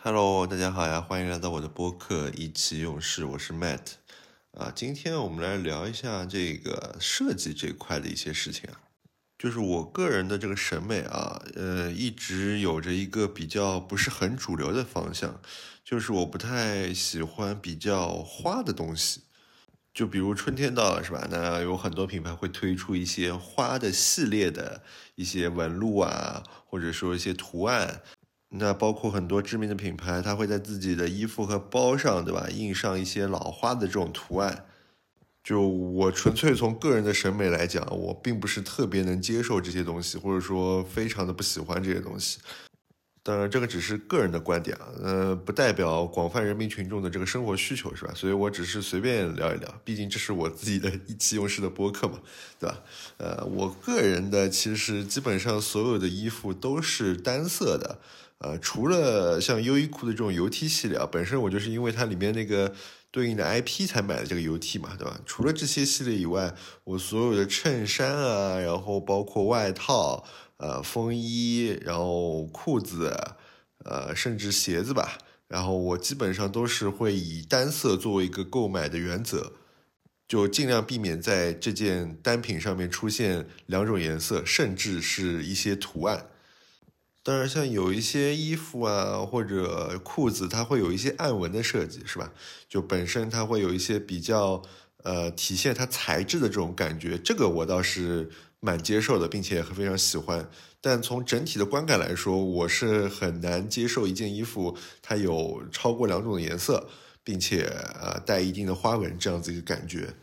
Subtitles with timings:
[0.00, 3.80] Hello，大家好呀，欢迎来到我的播客意气用事，我是 Matt
[4.52, 4.70] 啊。
[4.72, 8.78] 今天我们来聊一下这个设计这块的一些事情啊。
[9.36, 15.40] 就是我个人的这个审美啊，呃，一直有着一个比较不是很主流的方向，
[15.84, 19.22] 就是我不太喜欢比较花的东西。
[19.92, 21.26] 就比如春天到了是吧？
[21.28, 24.80] 那有很多品牌会推出一些花的系列的
[25.16, 28.00] 一些纹路啊，或者说一些图案。
[28.50, 32.48] 那包括很多知名的品牌，它会在自己的衣服和包上，对吧？
[32.50, 34.64] 印上一些老花的这种图案。
[35.44, 42.38] 就我纯粹从个人的审美来讲，我并不是特别能接受这些东西，或者说非常的不喜欢这些东西。
[43.28, 48.12] 当然，这个只是个人的观点啊，呃，不代表广泛人民群众的这个生活需求，是吧？
[48.14, 52.18] 所以我只是随便聊一聊，毕竟这是我自己的意气用事的播客嘛，
[52.58, 52.78] 对吧？
[53.18, 57.98] 呃，我个人的其实基本上所有的衣服都是单色的。
[58.38, 62.72] 呃，除了像优衣库的这种油 T 系列啊，本身我就是因为它里面那个
[63.10, 65.20] 对应的 IP 才买的这个油 T 嘛，对吧？
[65.26, 70.24] 除了这些系列以外，我所有的衬衫啊，然后包括外套、
[70.58, 73.16] 呃风衣，然后裤子，
[73.84, 79.52] 呃甚至鞋子吧，然后我基本上都是会以单色作为一个购买的原则，
[80.28, 86.26] 就尽量避免在这件单品上面出现两种颜色，甚至是一些图案。
[87.22, 92.32] 当然，像有一些衣服啊或者裤子，它会有一些暗纹的设计，是吧？
[92.68, 94.62] 就本身它会有一些比较
[95.02, 100.48] 呃体现它材质的这种感觉，这个我倒是蛮接受的，并且非常喜欢。
[100.80, 106.88] 但从整体的观感来说，我是很难接受一件衣服它有超过两种颜色，
[107.22, 107.64] 并且
[108.00, 110.14] 呃带一定的花纹这样子一个感觉。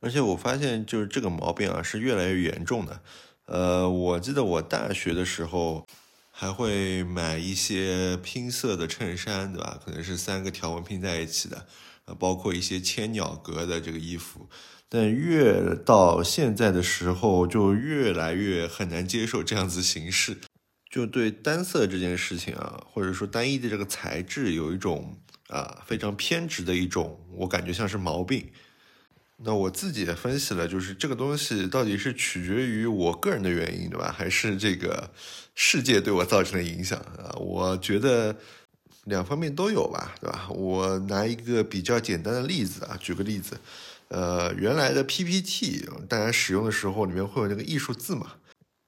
[0.00, 3.00] 而且我发现就是这个毛病啊是越来越严重的。
[3.46, 5.86] 呃，我记得我大学的时候。
[6.38, 9.80] 还会买一些拼色的衬衫，对吧？
[9.82, 11.66] 可能是三个条纹拼在一起的，
[12.04, 14.46] 呃，包括一些千鸟格的这个衣服。
[14.88, 20.36] 但越到现在的时候，就越来越很难接受这样子形式，
[20.90, 25.16] 就对单色这件事情啊，或者说单一的这个材质，有一种
[25.48, 28.46] 啊非常偏执的一种，我感觉像是毛病。
[29.38, 34.10] 那我自己也分析了，就是这个东西到底是取决于我个人的原因，对吧？
[34.10, 35.10] 还是这个
[35.54, 37.36] 世界对我造成的影响啊？
[37.38, 38.34] 我觉得
[39.04, 40.48] 两方面都有吧，对吧？
[40.48, 43.60] 我拿一个比较简单的例子啊，举个例子，
[44.08, 48.34] 呃，原来的 PPT 大家使用的时候里面会有那个艺术字嘛？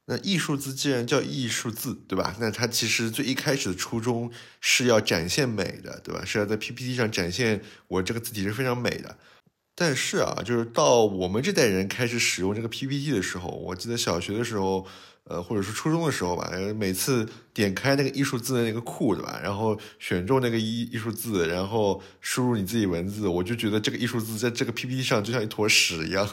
[0.07, 2.35] 那艺术字既然叫艺术字，对吧？
[2.41, 4.31] 那它其实最一开始的初衷
[4.61, 6.25] 是要展现美的，对吧？
[6.25, 9.19] 是要在 PPT 上展现我这个字体是非常美的。
[9.75, 14.87] 但是啊，就是到我们这代人开始使用这个 PPT 的时候，我记得小学的时候，
[15.29, 19.39] 呃，或者是初中的时候吧，每次点开那个艺术字的那个库，对吧？
[19.43, 26.29] 然后选中那个艺艺术字，然后输入你自己文字，我就觉得这个艺术字在这个 PPT 上就像一坨屎一样，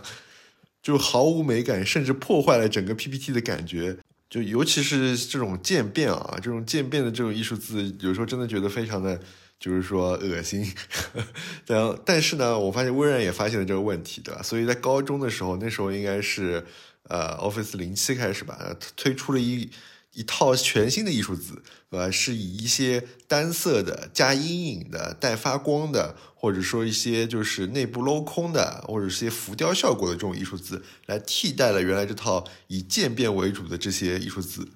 [0.82, 3.98] 就毫无美感，甚至破坏了整个 PPT 的感觉。
[4.30, 9.20] 就尤其是这种渐变啊，这种渐变的这种艺术字，有时候真的觉得非常的。
[9.58, 10.70] 就是说恶心，
[11.66, 14.42] 然后但是呢，我发现微软也发现了这个问题，对吧？
[14.44, 16.64] 所以在高中的时候，那时候应该是
[17.10, 19.70] 呃 Office 零七开始吧，推出了一
[20.14, 22.12] 一套全新的艺术字，呃？
[22.12, 34.70] 是以一些单色的、加阴影的、带发光的，或者说一些就是内部镂空的，或者是些浮雕效果的这种艺术字，来替代了原来这套以渐变为主的这些艺术字。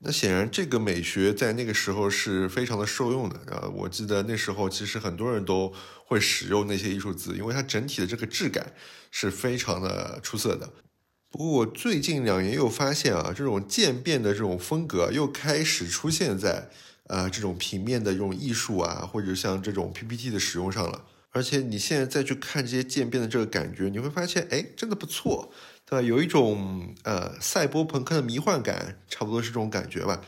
[0.00, 3.68] 那显然，这个美学在那个时候是非常的受用的啊！
[3.74, 5.72] 我记得那时候其实很多人都
[6.06, 8.72] 会使用那些艺术字，因为它整体的这个质感
[9.10, 10.70] 是非常的出色的。
[11.30, 16.70] 不过我最近两年又发现啊，这种渐变的这种风格又开始出现在
[17.04, 21.04] 呃这种平面的这种艺术啊，或者像这种 PPT 的使用上了。
[21.30, 25.52] 而且你现在再去看这些渐变的这个感觉，你会发现，哎，真的不错。
[25.84, 26.06] 对吧？
[26.06, 30.20] 有一种呃赛博朋克的迷幻感，差不多是这种感觉吧。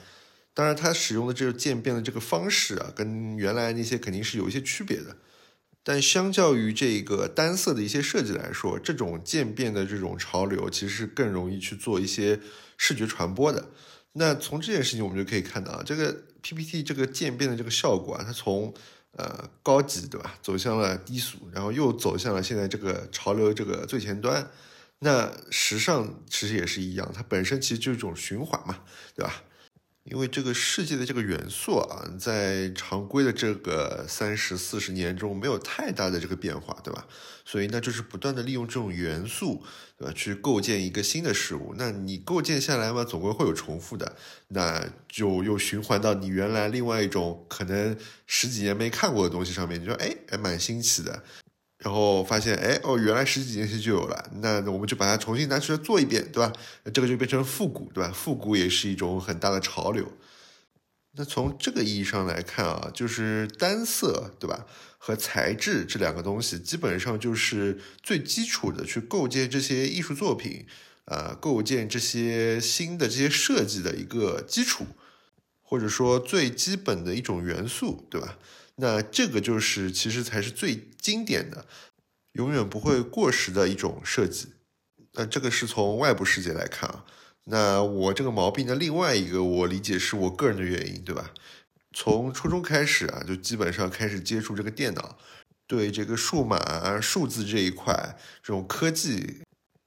[0.54, 5.14] 当然，它使用的这个渐变的这个方式啊，跟原来那些肯定是有一些区别的。
[5.82, 12.38] 但相较于这个单色的一些设计来说，这种渐变的这种潮流，其实是更容易去做一些
[12.76, 13.70] 视觉传播的。
[14.12, 18.74] 那从这件事情我们就可以看到啊，这个 PPT 这个渐变的这个效果啊，它从
[19.12, 24.50] 呃高级对吧，走向了低俗，然后又走向了现在这个潮流这个最前端。
[24.98, 28.80] 那时尚其实也是一样，它本身其实就是一种循环嘛，
[29.14, 29.42] 对吧？
[30.04, 37.06] 因为这个世界的这个元素啊，在常规的这个三十四十年中没有太大的这个变化，对吧？
[37.44, 39.62] 所以那就是不断的利用这种元素，
[39.98, 40.12] 对吧？
[40.14, 41.74] 去构建一个新的事物。
[41.76, 44.16] 那你构建下来嘛，总归会有重复的，
[44.48, 47.96] 那就又循环到你原来另外一种可能
[48.26, 49.80] 十几年没看过的东西上面。
[49.80, 51.22] 你说，哎，还蛮新奇的。
[51.82, 56.52] 然后发现，哎，哦，原来十几年前就有了，那我们就把它重新拿出来做一遍，对吧？
[56.92, 58.12] 这个就变成复古，对吧？
[58.14, 60.06] 复古也是一种很大的潮流。
[61.16, 64.66] 那从这个意义上来看啊，就是单色，对吧？
[64.98, 70.66] 和材质这两个东西，基本上就是最基础的去构建这些艺术作品，
[71.06, 74.84] 呃，构建这些新的这些设计的一个基础，
[75.62, 78.36] 或者说最基本的一种元素，对吧？
[78.80, 81.66] 那这个就是其实才是最经典的，
[82.32, 84.48] 永远不会过时的一种设计。
[85.12, 87.04] 那这个是从外部世界来看啊。
[87.44, 91.32] 那我这个毛病的另外一个，我理解是我个人的原因，对吧？
[91.94, 95.18] 从初中开始啊，就基本上开始接触这个电脑，
[95.66, 99.42] 对这个数码数字这一块这种科技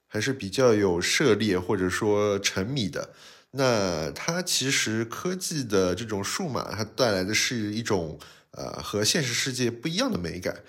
[0.07, 3.13] 还是比较有涉猎或者说沉迷的。
[3.51, 8.19] 那它其实科技的这种数码，它带来的是一种。
[8.55, 10.61] 呃，和现实世界不一样的美感，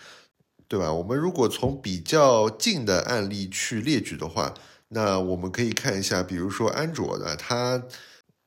[0.69, 0.91] 对吧？
[0.91, 4.55] 我们如果从比较近的案例去列举的话，
[4.89, 7.83] 那我们可以看一下，比如说安卓的，它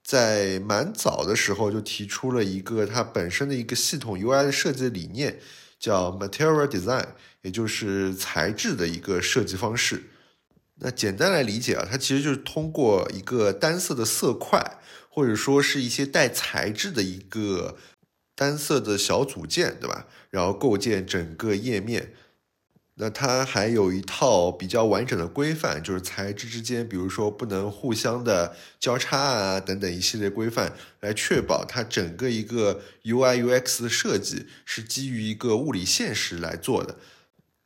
[0.04, 5.40] 在蛮早的时候就提出了一个它本身的一个系统 UI 的设计理念，
[5.80, 7.10] 叫 Material Design，
[7.44, 10.02] 也就是材质的一个设计方式。
[10.80, 14.80] 那简单来理解啊，它其实就是通过一个单色的色块，
[15.10, 17.78] 或者说是一些带材质的一个。
[18.38, 20.06] 单色的小组件，对吧？
[20.30, 22.14] 然后构建整个页面。
[23.00, 36.98] 那它还有一套比较完整的规范，就是材质之间，比如说不能互相的交叉啊，等等一系列规范，来确保它整个一个 UI UX 的设计是基于一个物理现实来做的。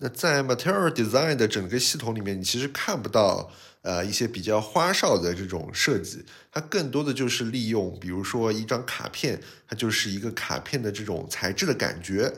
[0.02, 3.52] 那在 Material Design 的整个系统里面，你其实看不到。
[3.84, 12.32] 呃，一些比较花哨的这种设计，它更多的就是利用，比如说一张卡片，它就是一个卡片的这种材质的感觉，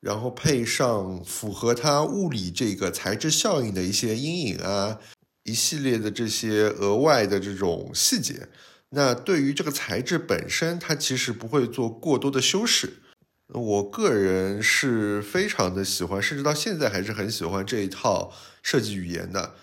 [0.00, 5.00] 然后配上符合它物理这个材质效应的一些阴影啊，
[5.42, 8.46] 一系列的这些额外的这种细节。
[8.90, 12.98] 那对于这个材质本身，它其实不会做过多的修饰。
[13.48, 18.32] 我个人是非常的喜欢，甚至到现在还是很喜欢这一套
[18.62, 19.54] 设计语言的。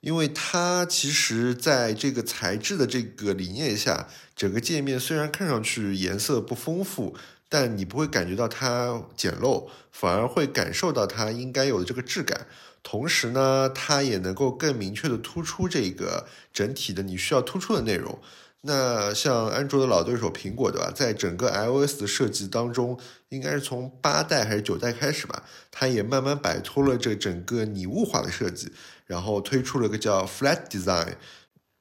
[0.00, 7.16] 因为它其实在这个材质的这个理念下，整个界面虽然看上去颜色不丰富，
[7.48, 12.46] 但你不会感觉到它简陋，反而会感受到它应该有的这个质感。
[12.82, 18.20] 同时呢，它也能够更明确的突出这个整体的你需要突出的内容。
[18.64, 20.92] 那像安卓的老对手苹果，对吧？
[20.94, 22.98] 在整个 iOS 的设计当中，
[23.28, 28.72] 应该是从八代还是九代开始吧，它也慢慢摆脱了这整个拟物化的设计。
[29.04, 31.14] 然后推出了个叫 Flat Design，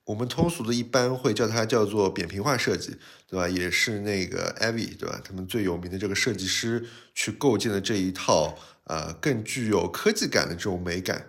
[0.05, 2.97] 我们通俗的一般会叫它叫做扁平化设计，
[3.27, 3.47] 对吧？
[3.47, 5.21] 也是那个 Avi，对吧？
[5.23, 11.27] 他们最有名的这个设计师去构建的这一套，呃，更具有科技感的这种美感。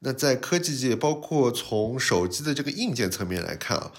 [0.00, 3.92] 那在科技界，包括从手机的这个硬件层面来看啊，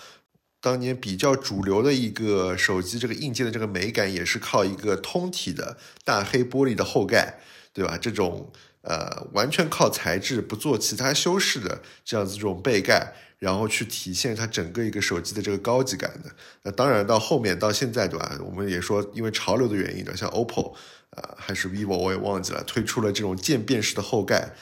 [0.63, 5.75] 当年比较主流的一个手机这个硬件的这个美感，也是靠一个通体的
[6.05, 7.37] 大黑玻璃的后盖，
[7.73, 7.97] 对吧？
[8.01, 8.51] 这种。
[8.85, 16.29] 呃，完全靠材质不做其他修饰的这样子这种背盖，然后去体现它整个一个手机的这个高级感的。
[16.63, 18.37] 那当然到后面到现在对吧？
[18.43, 20.73] 我们也说因为潮流的原因的，像 OPPO
[21.11, 24.53] 啊还是 vivo 我也忘记了，推出了这种渐变式的后盖，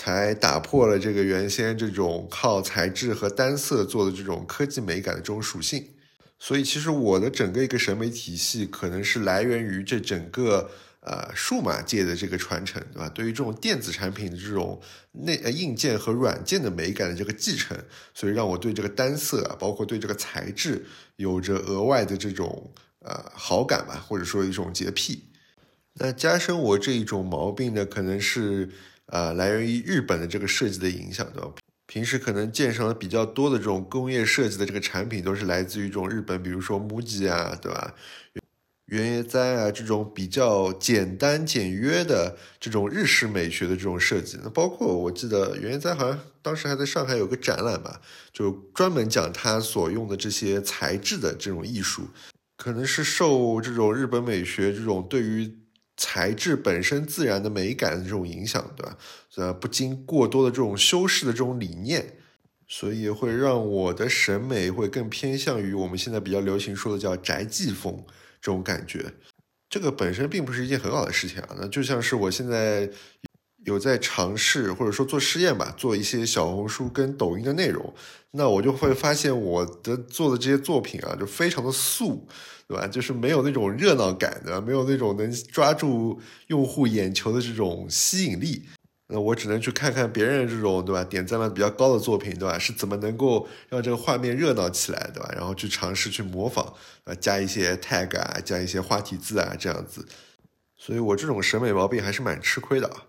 [0.00, 5.84] 才打破了这个原先这种靠材质和单色做的这种科技美感的这种属性。
[6.38, 10.70] 所以其实我的整个一个审美体系可能是来源于这整个。
[11.02, 13.08] 呃，数码界的这个传承，对吧？
[13.08, 14.78] 对于这种电子产品的这种
[15.12, 17.74] 内呃硬件和软件的美感的这个继承，
[18.12, 20.84] 所以让我对这个单色啊，包括对这个材质
[21.16, 25.24] 有着额外的这种呃好感吧，或者说一种洁癖。
[25.94, 28.68] 那加深我这一种毛病呢，可能是
[29.10, 31.52] 呃来源于日本的这个设计的影响，对吧？
[31.86, 37.94] 平时可能见上的比较多的这种工业设计的这个产品，都是来自于这种日本，比如说 MUJI 啊，对吧？
[38.86, 48.00] 原野哉啊，这种比较简单简约的这种日式美学的这种设计，那包括我记得原野哉好像当时还在上海有个展览吧，
[48.32, 52.08] 就专门讲他所用的这些材质的这种艺术，
[52.56, 55.56] 可能是受这种日本美学这种对于
[56.00, 58.96] 材质本身自然的美感的这种影响，对吧？
[59.36, 62.16] 呃，不经过多的这种修饰的这种理念。
[62.72, 68.00] 所以会让我的审美会更偏向于我们现在比较流行说的叫宅系风
[68.40, 69.12] 这种感觉。
[69.68, 72.88] 这个本身并不是一件很好的事情啊，那就像是我现在
[73.64, 77.92] 有在尝试或者说做实验吧，做一些小红书跟抖音的内容，
[78.32, 82.26] 那我就会发现我的做的这些作品啊，就非常的素，
[82.66, 82.86] 对吧？
[82.86, 84.60] 就是没有那种热闹感，对吧？
[84.60, 88.64] 没有那种能抓住用户眼球的这种吸引力。
[89.12, 91.02] 那我只能去看看别人这种，对吧？
[91.02, 92.56] 点赞量比较高的作品，对吧？
[92.56, 95.28] 是怎么能够让这个画面热闹起来，对吧？
[95.34, 96.72] 然后去尝试去模仿，
[97.04, 100.06] 啊，加一些 tag 啊，加一些花体字啊，这样子。
[100.78, 103.02] 所以我这种审美毛病还是蛮吃亏的啊。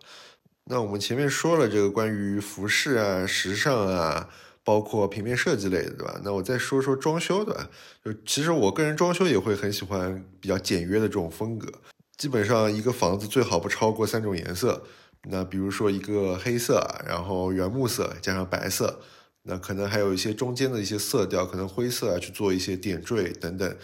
[0.71, 4.29] 那我们前面说了这个关于服饰啊、时尚啊，
[4.63, 6.21] 包括平面设计类的，对吧？
[6.23, 7.69] 那我再说说装修，的？
[8.05, 11.69] 就其实我个人装修也会很喜欢比较简约的这种风格，
[12.15, 14.81] 基本上一个房子最好不超过三种颜色。
[15.23, 19.01] 那比如说一个黑色，然后原木色加上白色，
[19.43, 23.75] 那可能还有一些中间的一些色调，可能灰色啊去做一些点缀等等，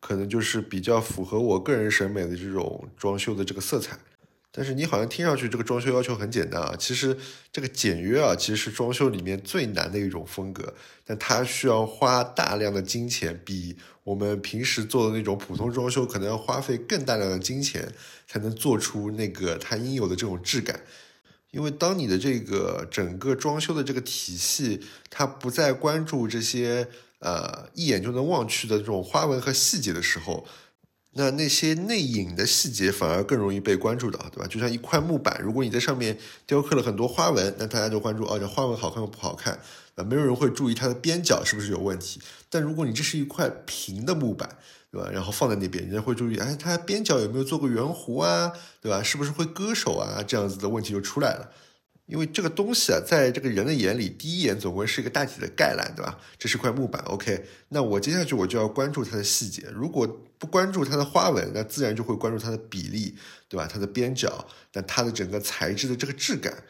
[0.00, 3.98] 可能就是比较符合我个人审美的这种装修的这个色彩。
[4.56, 7.16] 但是你好像听上去这个装修要求很简单啊，其实
[7.50, 10.72] 这个简约啊，其实是装修里面最难的一种风格，
[11.04, 17.92] 但它需要花大量的金钱，比我们平时做的那种普通装修可能要花费更大量的金钱，
[18.28, 20.80] 才能做出那个它应有的这种质感。
[21.50, 24.80] 因为当你的这个整个装修的这个体系，
[25.10, 26.86] 它不再关注这些
[27.18, 30.46] 呃一眼就能望去的这种花纹和细节的时候。
[31.14, 34.46] 那那些内隐的细节反而更容易被关注到，对吧？
[34.48, 39.58] 就像一块木板，如果你在上面雕刻了很多花纹，那大家就关注哦，这花纹好看不好看，
[39.94, 42.20] 啊，没有人会注意它的边角是不是有问题。
[42.50, 44.48] 但如果你这是一块平的木板，
[44.90, 45.08] 对吧？
[45.12, 49.02] 然后放在那边，人家会注意，哎，它边角有没有做过圆弧啊，对吧？
[49.02, 50.22] 是不是会割手啊？
[50.26, 51.50] 这样子的问题就出来了。
[52.06, 56.18] 因为这个东西啊，在这个人的眼里，第一眼总归是一个大体的概览，对吧？
[56.38, 57.44] 这是块木板，OK。
[57.70, 60.06] 那我接下去我就要关注它的细节，如果
[60.38, 63.16] 不关注它的花纹，那自然就会关注它的比例，
[63.48, 63.66] 对吧？
[63.66, 66.62] 它的边角，那它的整个材质的这个质感。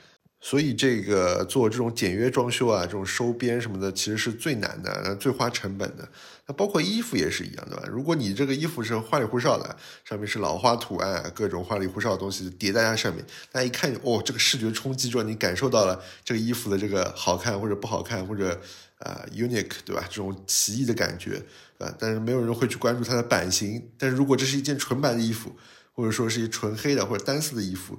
[0.46, 6.06] 所以这个做这种简约装修啊，这种收边什么的，其实是最难的，最花成本的。
[6.46, 7.84] 那包括衣服也是一样，对吧？
[7.90, 9.74] 如果你这个衣服是花里胡哨的，
[10.04, 18.60] 上面是老花图案啊，各种花里胡哨的东西叠在它上面，大家一看，哦，这个视觉冲击，就让你感受到了这个衣服的这个好看或者不好看，或者
[18.98, 20.04] 啊 unique，对吧？
[20.10, 21.42] 这种奇异的感觉，
[21.78, 23.82] 啊，但是没有人会去关注它的版型。
[23.96, 25.56] 但是如果这是一件纯白的衣服，
[25.94, 27.98] 或者说是一纯黑的或者单色的衣服。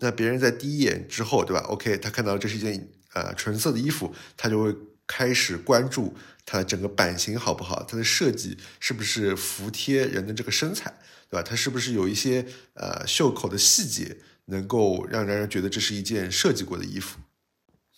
[0.00, 4.74] 那别人在第一眼之后，对吧？OK，他看到这是一件呃纯色的衣服，他就会
[5.06, 6.14] 开始关注
[6.44, 10.92] 它的整个版型好不好，它的设计是不是服帖人的这个身材，
[11.28, 11.42] 对吧？
[11.42, 14.16] 它是不是有一些呃袖口的细节，
[14.46, 17.18] 能够让让人觉得这是一件设计过的衣服？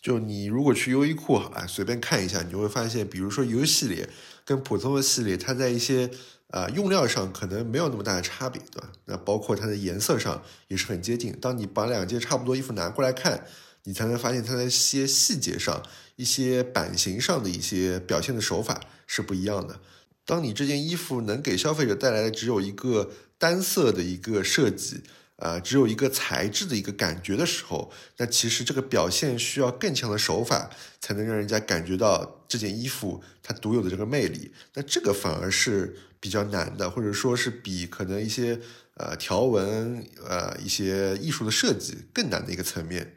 [0.00, 4.08] 就你如果去优衣库啊，随便看一下，你就会发现，比如说 U 系列
[4.44, 6.10] 跟普通的系列，它在一些
[6.52, 8.92] 啊，用料上可能没有那么大的差别，对吧？
[9.06, 11.34] 那包括它的颜色上也是很接近。
[11.40, 13.46] 当你把两件差不多衣服拿过来看，
[13.84, 15.82] 你才能发现它的一些细节上、
[16.16, 19.80] 一些版型上的一些表现的手法是不一样的。
[20.26, 25.02] 当你这件衣服能给消费者带来的只有一个单色的一个设计，
[25.42, 30.70] 呃，只有一个材质的一个感觉的时候，那其实这个表现需要更强的手法，
[31.00, 34.52] 才能让人家感觉到这件衣服它独有的这个魅力。
[34.74, 35.96] 那这个反而是。
[36.22, 38.56] 比较难的，或者说是比可能一些
[38.94, 43.16] 呃条纹呃一些艺术的设计更难的一个层面。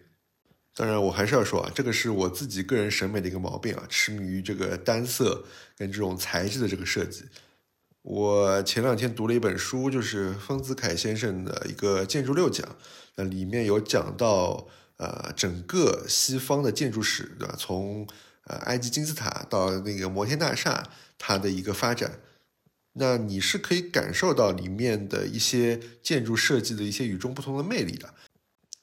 [0.76, 5.46] 当然，我还是要说啊，这个是我自己个人审美的一个毛病啊，痴迷于这个单色
[5.78, 7.26] 跟这种材质的这个设计。
[8.06, 12.64] 我前两天读了一本书，就是丰子恺先生的一个建筑六讲，
[13.16, 17.56] 那里面有讲到呃整个西方的建筑史，对吧？
[17.58, 18.08] 从
[18.44, 22.20] 呃埃及金字塔到那个摩天大厦，它的一个发展。
[22.94, 28.14] 那你是可以感受到里面的一些建筑设计的一些与众不同的魅力的，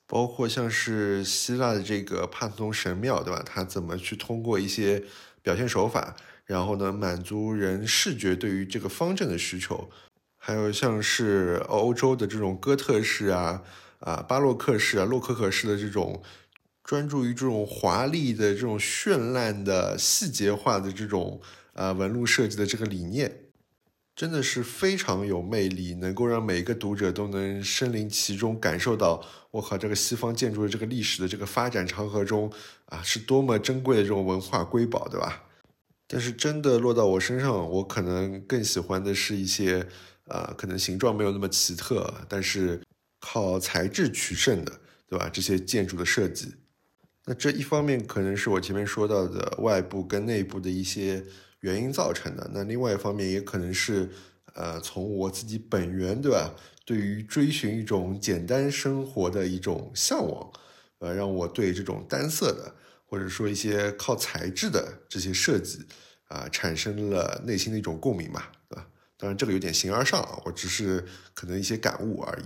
[0.09, 3.41] 包括像是希腊的这个帕特农神庙，对吧？
[3.47, 5.05] 它怎么去通过一些
[5.43, 9.89] 表现手法，然后呢满足人视觉对于这个方阵的需求？
[10.37, 13.63] 还有像是欧洲的这种哥特式啊、
[14.01, 16.23] 啊巴洛克式啊、洛可可式的这种
[16.83, 21.41] 专注于这种华丽的这种绚烂的细节化的这种
[21.75, 23.39] 呃纹路设计的这个理念。
[24.15, 32.53] 真的是非常有魅力，能够让每一个读者都能身临其中，感受到我靠这个西方建筑的这个历史的这个发展长河中
[32.87, 35.43] 啊，是多么珍贵的这种文化瑰宝，对吧？
[36.13, 39.89] 但是真的落到我身上，我可能更喜欢的是一些
[40.29, 42.79] 啊，可能形状没有那么奇特，但是
[43.19, 44.79] 靠材质取胜的，
[45.09, 45.31] 对吧？
[45.33, 46.55] 这些建筑的设计。
[47.25, 51.25] 那这一方面可能是我前面说到的外部跟内部的一些
[51.61, 54.11] 原因造成的，那另外一方面也可能是，
[54.55, 56.55] 呃，从我自己本源，对吧？
[56.85, 60.53] 对于追寻一种简单生活的一种向往，
[60.99, 62.75] 呃，让我对这种单色的
[63.13, 65.85] 或者说一些靠材质的这些设计
[66.29, 68.41] 啊，产生了内心的一种共鸣嘛，
[68.71, 68.89] 啊？
[69.19, 71.05] 当然这个有点形而上啊，我只是
[71.35, 72.45] 可能一些感悟而已，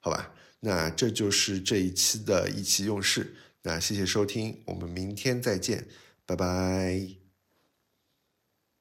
[0.00, 0.32] 好吧？
[0.60, 3.36] 那这就是这一期的意气用事。
[3.60, 5.86] 那谢谢收听，我们明天再见，
[6.24, 7.25] 拜拜。